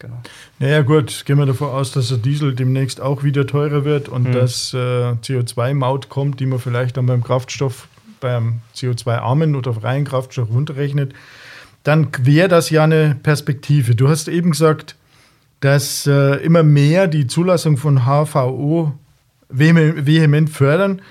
Genau. 0.00 0.22
Naja, 0.60 0.82
gut, 0.82 1.24
gehen 1.26 1.38
wir 1.38 1.46
davon 1.46 1.70
aus, 1.70 1.90
dass 1.90 2.08
der 2.08 2.18
Diesel 2.18 2.54
demnächst 2.54 3.00
auch 3.00 3.24
wieder 3.24 3.46
teurer 3.46 3.84
wird 3.84 4.08
und 4.08 4.28
mhm. 4.28 4.32
dass 4.32 4.72
äh, 4.72 4.76
CO2-Maut 4.76 6.08
kommt, 6.08 6.38
die 6.38 6.46
man 6.46 6.60
vielleicht 6.60 6.96
dann 6.96 7.06
beim 7.06 7.24
Kraftstoff, 7.24 7.88
beim 8.20 8.60
CO2-armen 8.76 9.56
oder 9.56 9.74
freien 9.74 10.04
Kraftstoff 10.04 10.50
runterrechnet. 10.50 11.14
Dann 11.82 12.08
wäre 12.20 12.48
das 12.48 12.70
ja 12.70 12.84
eine 12.84 13.16
Perspektive. 13.22 13.96
Du 13.96 14.08
hast 14.08 14.28
eben 14.28 14.52
gesagt, 14.52 14.94
dass 15.60 16.06
äh, 16.06 16.36
immer 16.44 16.62
mehr 16.62 17.08
die 17.08 17.26
Zulassung 17.26 17.76
von 17.76 18.04
HVO 18.04 18.92
vehement 19.48 20.50
fördern. 20.50 21.02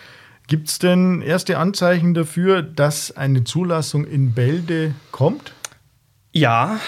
Gibt 0.47 0.69
es 0.69 0.79
denn 0.79 1.21
erste 1.21 1.57
Anzeichen 1.57 2.13
dafür, 2.13 2.61
dass 2.61 3.15
eine 3.17 3.43
Zulassung 3.43 4.05
in 4.05 4.33
Bälde 4.33 4.93
kommt? 5.11 5.53
Ja, 6.31 6.79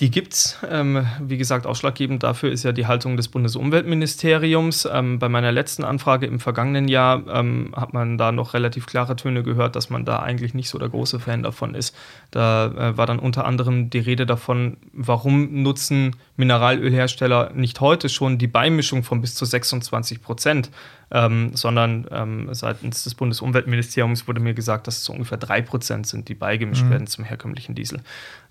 die 0.00 0.12
gibt 0.12 0.32
es. 0.32 0.56
Ähm, 0.68 1.06
wie 1.20 1.38
gesagt, 1.38 1.66
ausschlaggebend 1.66 2.22
dafür 2.22 2.52
ist 2.52 2.62
ja 2.62 2.70
die 2.70 2.86
Haltung 2.86 3.16
des 3.16 3.28
Bundesumweltministeriums. 3.28 4.88
Ähm, 4.90 5.18
bei 5.18 5.28
meiner 5.28 5.50
letzten 5.50 5.82
Anfrage 5.82 6.26
im 6.26 6.38
vergangenen 6.38 6.86
Jahr 6.86 7.26
ähm, 7.26 7.72
hat 7.74 7.94
man 7.94 8.16
da 8.16 8.30
noch 8.30 8.54
relativ 8.54 8.86
klare 8.86 9.16
Töne 9.16 9.42
gehört, 9.42 9.74
dass 9.74 9.90
man 9.90 10.04
da 10.04 10.20
eigentlich 10.20 10.54
nicht 10.54 10.68
so 10.68 10.78
der 10.78 10.88
große 10.88 11.18
Fan 11.18 11.42
davon 11.42 11.74
ist. 11.74 11.96
Da 12.30 12.66
äh, 12.66 12.96
war 12.96 13.06
dann 13.06 13.18
unter 13.18 13.44
anderem 13.44 13.90
die 13.90 13.98
Rede 13.98 14.24
davon, 14.24 14.76
warum 14.92 15.62
nutzen 15.62 16.14
Mineralölhersteller 16.36 17.50
nicht 17.54 17.80
heute 17.80 18.08
schon 18.08 18.38
die 18.38 18.46
Beimischung 18.46 19.02
von 19.02 19.20
bis 19.20 19.34
zu 19.34 19.44
26 19.44 20.22
Prozent 20.22 20.70
ähm, 21.10 21.54
sondern 21.54 22.06
ähm, 22.10 22.48
seitens 22.52 23.04
des 23.04 23.14
Bundesumweltministeriums 23.14 24.28
wurde 24.28 24.40
mir 24.40 24.54
gesagt, 24.54 24.86
dass 24.86 24.98
es 24.98 25.08
ungefähr 25.08 25.38
drei 25.38 25.62
Prozent 25.62 26.06
sind, 26.06 26.28
die 26.28 26.34
beigemischt 26.34 26.84
mhm. 26.84 26.90
werden 26.90 27.06
zum 27.06 27.24
herkömmlichen 27.24 27.74
Diesel. 27.74 28.00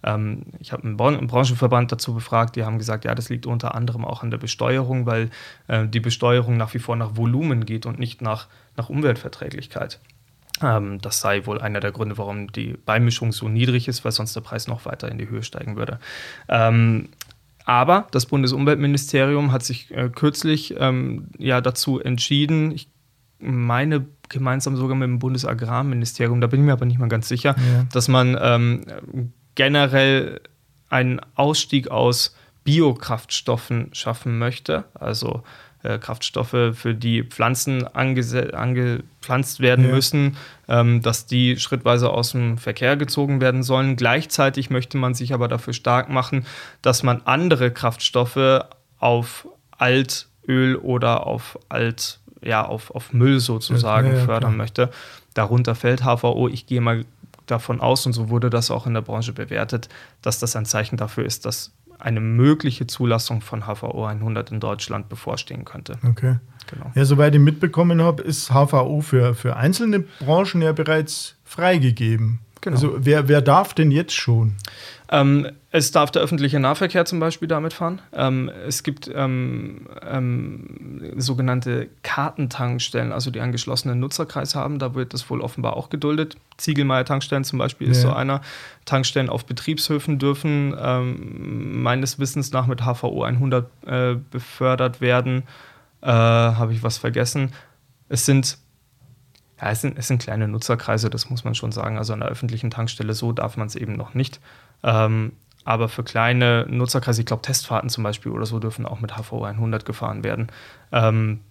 Ähm, 0.04 0.44
ich 0.60 0.72
habe 0.72 0.84
einen, 0.84 1.00
einen, 1.00 1.28
Branchenverband 1.28 1.92
dazu 1.92 2.14
befragt, 2.14 2.56
die 2.56 2.64
haben 2.64 2.78
gesagt, 2.78 3.06
ja, 3.06 3.16
das 3.16 3.30
liegt 3.30 3.46
unter 3.46 3.76
anderem 3.76 4.06
auch 4.06 4.24
an 4.24 4.32
der 4.32 4.38
Besteuerung, 4.38 5.06
weil 5.06 5.30
äh, 5.68 5.88
die 5.88 6.00
Besteuerung 6.00 6.58
nach 6.58 6.74
wie 6.74 6.80
vor 6.80 6.96
nach 6.96 7.16
Volumen 7.16 7.66
geht 7.66 7.86
und 7.86 8.00
nicht 8.00 8.22
nach, 8.22 8.48
nach 8.76 8.90
Umweltverträglichkeit. 8.90 10.00
Ähm, 10.62 11.00
das 11.02 11.20
sei 11.20 11.46
wohl 11.46 11.62
einer 11.62 11.80
der 11.80 11.92
Gründe, 11.92 12.18
warum 12.18 12.52
die 12.52 12.78
Beimischung 12.86 13.32
so 13.32 13.48
niedrig 13.48 13.88
ist, 13.88 14.04
weil 14.04 14.12
sonst 14.12 14.36
der 14.36 14.42
Preis 14.42 14.68
noch 14.68 14.86
weiter 14.86 15.10
in 15.10 15.18
die 15.18 15.30
Höhe 15.30 15.44
steigen 15.44 15.76
würde. 15.76 16.00
Ähm, 16.50 17.10
aber 17.68 18.08
das 18.12 18.26
Bundesumweltministerium 18.26 19.52
hat 19.52 19.62
sich 19.62 19.92
äh, 19.92 20.10
kürzlich 20.10 20.76
ähm, 20.80 21.28
ja 21.38 21.60
dazu 21.60 22.00
entschieden, 22.00 22.72
ich 22.72 22.90
meine 23.40 24.06
gemeinsam 24.30 24.78
sogar 24.78 24.96
mit 24.96 25.08
dem 25.08 25.20
Bundesagrarministerium, 25.20 26.40
da 26.40 26.48
bin 26.48 26.62
ich 26.62 26.66
mir 26.66 26.72
aber 26.72 26.86
nicht 26.86 26.98
mal 26.98 27.10
ganz 27.10 27.28
sicher, 27.28 27.58
ja. 27.58 27.84
dass 27.92 28.08
man 28.08 28.38
ähm, 28.42 28.86
generell 29.56 30.40
einen 30.90 31.20
Ausstieg 31.36 31.90
aus 31.90 32.38
Biokraftstoffen 32.64 33.90
schaffen 33.92 34.40
möchte. 34.40 34.86
Also 34.94 35.44
äh, 35.84 35.98
Kraftstoffe, 36.00 36.74
für 36.74 36.94
die 36.94 37.24
Pflanzen 37.24 37.88
angepflanzt 37.88 39.60
werden 39.60 39.86
ja. 39.86 39.92
müssen, 39.92 40.38
ähm, 40.68 41.02
dass 41.02 41.26
die 41.26 41.58
schrittweise 41.58 42.10
aus 42.10 42.32
dem 42.32 42.58
Verkehr 42.58 42.98
gezogen 42.98 43.42
werden 43.42 43.64
sollen. 43.64 43.96
Gleichzeitig 43.96 44.70
möchte 44.70 44.98
man 44.98 45.14
sich 45.14 45.34
aber 45.34 45.48
dafür 45.48 45.74
stark 45.74 46.10
machen, 46.10 46.46
dass 46.82 47.04
man 47.04 47.22
andere 47.26 47.72
Kraftstoffe 47.72 48.66
auf 49.00 49.48
Altöl 49.72 50.76
oder 50.76 51.28
auf 51.28 51.60
Alt, 51.70 52.20
ja, 52.42 52.66
auf, 52.66 52.92
auf 52.92 53.14
Müll 53.14 53.40
sozusagen 53.40 54.14
ja, 54.14 54.26
fördern 54.26 54.54
klar. 54.54 54.58
möchte. 54.58 54.90
Darunter 55.34 55.76
fällt 55.76 56.04
HVO. 56.04 56.48
Ich 56.48 56.66
gehe 56.66 56.82
mal 56.82 57.06
davon 57.46 57.80
aus, 57.80 58.06
und 58.06 58.14
so 58.14 58.30
wurde 58.30 58.50
das 58.50 58.72
auch 58.72 58.88
in 58.88 58.94
der 58.94 59.02
Branche 59.02 59.34
bewertet, 59.34 59.90
dass 60.22 60.40
das 60.40 60.56
ein 60.56 60.66
Zeichen 60.66 60.98
dafür 60.98 61.26
ist, 61.26 61.46
dass 61.46 61.72
eine 62.00 62.20
mögliche 62.20 62.88
Zulassung 62.88 63.42
von 63.42 63.64
HVO 63.64 64.06
100 64.06 64.52
in 64.52 64.60
Deutschland 64.60 65.10
bevorstehen 65.10 65.66
könnte. 65.66 65.98
Okay. 66.08 66.38
Genau. 66.68 66.92
Ja, 66.96 67.06
soweit 67.06 67.34
ich 67.34 67.42
mitbekommen 67.42 68.02
habe, 68.02 68.22
ist 68.24 68.52
HVO 68.52 69.02
für, 69.02 69.34
für 69.36 69.56
einzelne 69.56 70.02
Branchen 70.02 70.62
ja 70.62 70.74
bereits 70.74 71.36
freigegeben. 71.44 72.40
Genau. 72.62 72.76
Also 72.76 72.96
wer, 72.98 73.28
wer 73.28 73.42
darf 73.42 73.74
denn 73.74 73.92
jetzt 73.92 74.14
schon? 74.14 74.56
Ähm, 75.10 75.48
es 75.72 75.92
darf 75.92 76.12
der 76.12 76.22
öffentliche 76.22 76.60
Nahverkehr 76.60 77.06
zum 77.06 77.20
Beispiel 77.20 77.48
damit 77.48 77.74
fahren. 77.74 78.02
Ähm, 78.14 78.52
es 78.68 78.84
gibt 78.84 79.10
ähm, 79.14 79.88
ähm 80.10 81.14
sogenannte 81.16 81.88
Kartentankstellen, 82.04 83.12
also 83.12 83.32
die 83.32 83.40
einen 83.40 83.52
geschlossenen 83.52 84.00
Nutzerkreis 84.00 84.56
haben. 84.56 84.80
Da 84.80 84.96
wird 84.96 85.14
das 85.14 85.30
wohl 85.30 85.42
offenbar 85.42 85.78
auch 85.78 85.90
geduldet. 85.90 86.36
Ziegelmeier-Tankstellen 86.58 87.44
zum 87.44 87.60
Beispiel 87.60 87.88
ja. 87.88 87.92
ist 87.92 88.02
so 88.02 88.12
einer. 88.12 88.42
Tankstellen 88.86 89.30
auf 89.30 89.46
Betriebshöfen 89.46 90.20
dürfen 90.20 90.76
ähm, 90.80 91.82
meines 91.82 92.20
Wissens 92.20 92.52
nach 92.52 92.68
mit 92.68 92.82
HVO 92.82 93.24
100 93.24 93.70
äh, 93.86 94.16
befördert 94.32 95.00
werden. 95.00 95.44
Äh, 96.02 96.08
Habe 96.08 96.74
ich 96.74 96.84
was 96.84 96.98
vergessen? 96.98 97.54
Es 98.10 98.26
sind 98.26 98.58
ja, 99.62 99.72
es 99.72 99.82
sind, 99.82 99.98
es 99.98 100.08
sind 100.08 100.22
kleine 100.22 100.48
Nutzerkreise, 100.48 101.10
das 101.10 101.30
muss 101.30 101.44
man 101.44 101.56
schon 101.56 101.72
sagen. 101.72 101.98
Also 101.98 102.14
an 102.14 102.20
der 102.20 102.30
öffentlichen 102.30 102.70
Tankstelle 102.70 103.14
so 103.14 103.32
darf 103.32 103.58
man 103.58 103.68
es 103.68 103.76
eben 103.76 103.94
noch 103.96 104.14
nicht. 104.14 104.40
Ähm, 104.84 105.32
aber 105.66 105.90
für 105.90 106.04
kleine 106.04 106.66
Nutzerkreise, 106.70 107.22
ich 107.22 107.26
glaube 107.26 107.42
Testfahrten 107.42 107.90
zum 107.90 108.04
Beispiel 108.04 108.32
oder 108.32 108.46
so, 108.46 108.60
dürfen 108.60 108.86
auch 108.86 109.02
mit 109.02 109.18
HVO 109.18 109.44
100 109.44 109.84
gefahren 109.84 110.24
werden. 110.24 110.48
Ähm, 110.92 111.42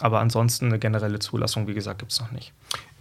aber 0.00 0.20
ansonsten 0.20 0.66
eine 0.66 0.78
generelle 0.78 1.18
Zulassung, 1.18 1.66
wie 1.66 1.74
gesagt, 1.74 2.00
gibt 2.00 2.12
es 2.12 2.20
noch 2.20 2.32
nicht. 2.32 2.52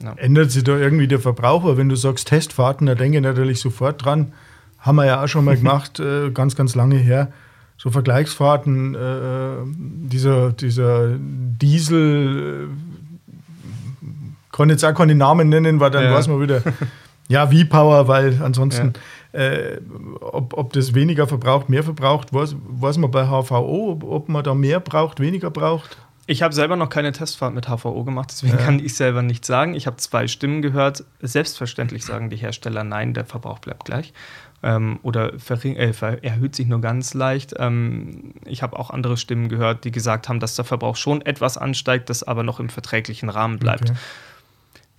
Ja. 0.02 0.14
Ändert 0.14 0.52
sich 0.52 0.64
da 0.64 0.78
irgendwie 0.78 1.08
der 1.08 1.20
Verbraucher? 1.20 1.78
Wenn 1.78 1.90
du 1.90 1.96
sagst 1.96 2.28
Testfahrten, 2.28 2.88
da 2.88 2.96
denke 2.96 3.18
ich 3.18 3.24
natürlich 3.24 3.60
sofort 3.60 4.04
dran. 4.04 4.34
Haben 4.80 4.96
wir 4.96 5.06
ja 5.06 5.24
auch 5.24 5.28
schon 5.28 5.46
mal 5.46 5.58
gemacht, 5.58 6.00
äh, 6.00 6.32
ganz, 6.32 6.56
ganz 6.56 6.76
lange 6.76 6.98
her. 6.98 7.32
So 7.78 7.90
Vergleichsfahrten, 7.90 8.96
äh, 8.96 10.10
dieser, 10.10 10.52
dieser 10.54 11.18
Diesel, 11.18 12.70
äh, 12.70 13.03
kann 14.54 14.70
jetzt 14.70 14.86
auch 14.86 14.94
keine 14.94 15.16
Namen 15.16 15.50
nennen, 15.50 15.82
weil 15.82 15.92
dann 15.92 16.06
ja. 16.06 16.14
weiß 16.14 16.30
man 16.30 16.40
wieder, 16.40 16.62
ja, 17.28 17.52
wie 17.52 17.66
Power, 17.66 18.08
weil 18.08 18.40
ansonsten. 18.42 18.94
Ja 18.96 19.02
äh, 19.34 19.82
ob, 20.22 20.56
ob 20.56 20.74
das 20.74 20.94
weniger 20.94 21.28
verbraucht, 21.28 21.68
mehr 21.68 21.84
verbraucht, 21.84 22.34
weiß, 22.34 22.56
weiß 22.68 22.98
man 22.98 23.12
bei 23.12 23.26
HVO, 23.26 24.00
ob 24.04 24.30
man 24.30 24.44
da 24.44 24.54
mehr 24.54 24.80
braucht, 24.80 25.20
weniger 25.20 25.50
braucht? 25.50 25.98
Ich 26.26 26.42
habe 26.42 26.54
selber 26.54 26.78
noch 26.78 26.88
keine 26.88 27.12
Testfahrt 27.12 27.54
mit 27.54 27.68
HVO 27.68 28.04
gemacht, 28.06 28.30
deswegen 28.32 28.58
ja. 28.58 28.64
kann 28.64 28.80
ich 28.80 28.96
selber 28.96 29.24
nicht 29.24 29.44
sagen. 29.44 29.74
Ich 29.74 29.88
habe 29.88 29.98
zwei 29.98 30.28
Stimmen 30.28 30.62
gehört. 30.62 31.04
Selbstverständlich 31.20 32.06
sagen 32.06 32.30
die 32.30 32.38
Hersteller, 32.38 32.86
nein, 32.86 33.14
der 33.14 33.26
Verbrauch 33.26 33.60
bleibt 33.60 33.84
gleich. 33.86 34.14
Ähm, 34.62 35.00
oder 35.02 35.34
äh, 35.34 36.18
erhöht 36.22 36.56
sich 36.56 36.68
nur 36.68 36.80
ganz 36.80 37.14
leicht. 37.14 37.56
Ähm, 37.58 38.36
ich 38.46 38.64
habe 38.64 38.80
auch 38.80 38.92
andere 38.92 39.18
Stimmen 39.18 39.50
gehört, 39.50 39.84
die 39.84 39.92
gesagt 39.92 40.30
haben, 40.30 40.40
dass 40.40 40.56
der 40.56 40.64
Verbrauch 40.64 40.96
schon 40.96 41.22
etwas 41.22 41.58
ansteigt, 41.58 42.10
das 42.10 42.24
aber 42.24 42.44
noch 42.44 42.62
im 42.62 42.70
verträglichen 42.70 43.28
Rahmen 43.30 43.60
bleibt. 43.60 43.90
Okay. 43.90 44.00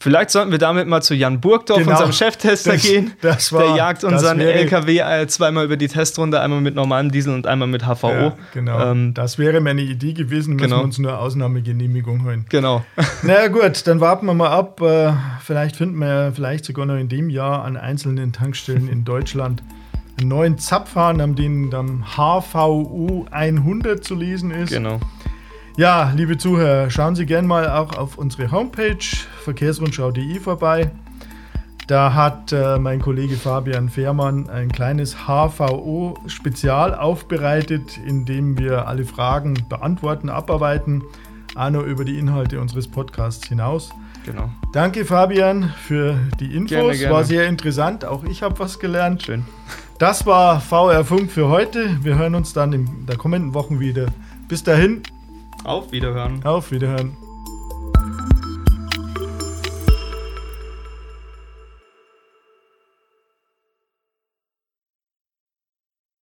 Vielleicht 0.04 0.28
sollten 0.28 0.50
wir 0.50 0.58
damit 0.58 0.87
mal 0.87 1.00
zu 1.00 1.14
Jan 1.14 1.40
Burgdorf, 1.40 1.78
genau, 1.78 1.92
unserem 1.92 2.12
Cheftester, 2.12 2.73
das, 2.73 2.82
gehen. 2.82 3.14
Das 3.23 3.50
war, 3.54 3.62
der 3.62 3.76
jagt 3.76 4.04
unseren 4.04 4.38
LKW 4.38 4.99
äh, 4.99 5.26
zweimal 5.28 5.64
über 5.64 5.78
die 5.78 5.88
Testrunde, 5.88 6.42
einmal 6.42 6.61
mit 6.61 6.75
normalem 6.75 7.11
Diesel 7.11 7.32
und 7.32 7.46
einmal 7.46 7.68
mit 7.68 7.87
HVO. 7.87 8.08
Ja, 8.08 8.37
genau. 8.52 8.90
Ähm, 8.90 9.14
das 9.14 9.38
wäre 9.38 9.62
meine 9.62 9.80
Idee 9.80 10.12
gewesen, 10.12 10.56
müssen 10.56 10.66
genau. 10.66 10.80
wir 10.80 10.84
uns 10.84 10.99
nur 10.99 11.18
Ausnahmegenehmigung 11.18 12.23
holen. 12.23 12.44
Genau. 12.50 12.84
naja, 13.23 13.49
gut, 13.49 13.87
dann 13.87 14.02
warten 14.02 14.26
wir 14.26 14.34
mal 14.34 14.50
ab. 14.50 14.78
Äh, 14.82 15.14
vielleicht 15.42 15.76
finden 15.76 15.96
wir 15.96 16.32
vielleicht 16.34 16.66
sogar 16.66 16.84
noch 16.84 16.96
in 16.96 17.08
dem 17.08 17.30
Jahr 17.30 17.64
an 17.64 17.78
einzelnen 17.78 18.34
Tankstellen 18.34 18.90
in 18.90 19.04
Deutschland 19.06 19.62
einen 20.18 20.28
neuen 20.28 20.58
Zapfhahn, 20.58 21.23
an 21.23 21.34
dem 21.34 21.70
dann 21.70 22.04
HVU 22.14 23.25
100 23.30 24.04
zu 24.04 24.14
lesen 24.14 24.50
ist. 24.50 24.70
Genau. 24.70 25.00
Ja, 25.78 26.12
liebe 26.14 26.37
Zuhörer, 26.37 26.88
schauen 26.90 27.16
Sie 27.16 27.25
gerne 27.25 27.49
mal 27.49 27.68
auch 27.70 27.96
auf 27.96 28.18
unsere 28.18 28.52
Homepage 28.52 28.99
verkehrsrundschau.de 29.44 30.40
vorbei. 30.40 30.90
Da 31.86 32.14
hat 32.14 32.50
äh, 32.52 32.78
mein 32.78 33.00
Kollege 33.00 33.36
Fabian 33.36 33.90
Fehrmann 33.90 34.48
ein 34.48 34.72
kleines 34.72 35.26
HVO-Spezial 35.28 36.94
aufbereitet, 36.94 37.98
in 37.98 38.24
dem 38.24 38.58
wir 38.58 38.88
alle 38.88 39.04
Fragen 39.04 39.54
beantworten, 39.68 40.30
abarbeiten, 40.30 41.02
auch 41.54 41.70
noch 41.70 41.82
über 41.82 42.04
die 42.06 42.18
Inhalte 42.18 42.58
unseres 42.60 42.88
Podcasts 42.88 43.46
hinaus. 43.46 43.90
Genau. 44.24 44.48
Danke, 44.72 45.04
Fabian, 45.04 45.74
für 45.86 46.16
die 46.40 46.54
Infos. 46.56 46.70
Gerne, 46.70 46.96
gerne. 46.96 47.14
War 47.14 47.24
sehr 47.24 47.46
interessant. 47.46 48.06
Auch 48.06 48.24
ich 48.24 48.42
habe 48.42 48.58
was 48.58 48.78
gelernt. 48.78 49.22
Schön. 49.22 49.44
Das 49.98 50.24
war 50.24 50.60
VR 50.60 51.04
Funk 51.04 51.30
für 51.30 51.48
heute. 51.48 52.02
Wir 52.02 52.16
hören 52.16 52.34
uns 52.34 52.54
dann 52.54 52.72
in 52.72 53.06
der 53.06 53.16
kommenden 53.18 53.52
Woche 53.52 53.78
wieder. 53.78 54.06
Bis 54.48 54.64
dahin, 54.64 55.02
Auf 55.64 55.92
Wiederhören. 55.92 56.42
auf 56.44 56.70
Wiederhören. 56.72 57.16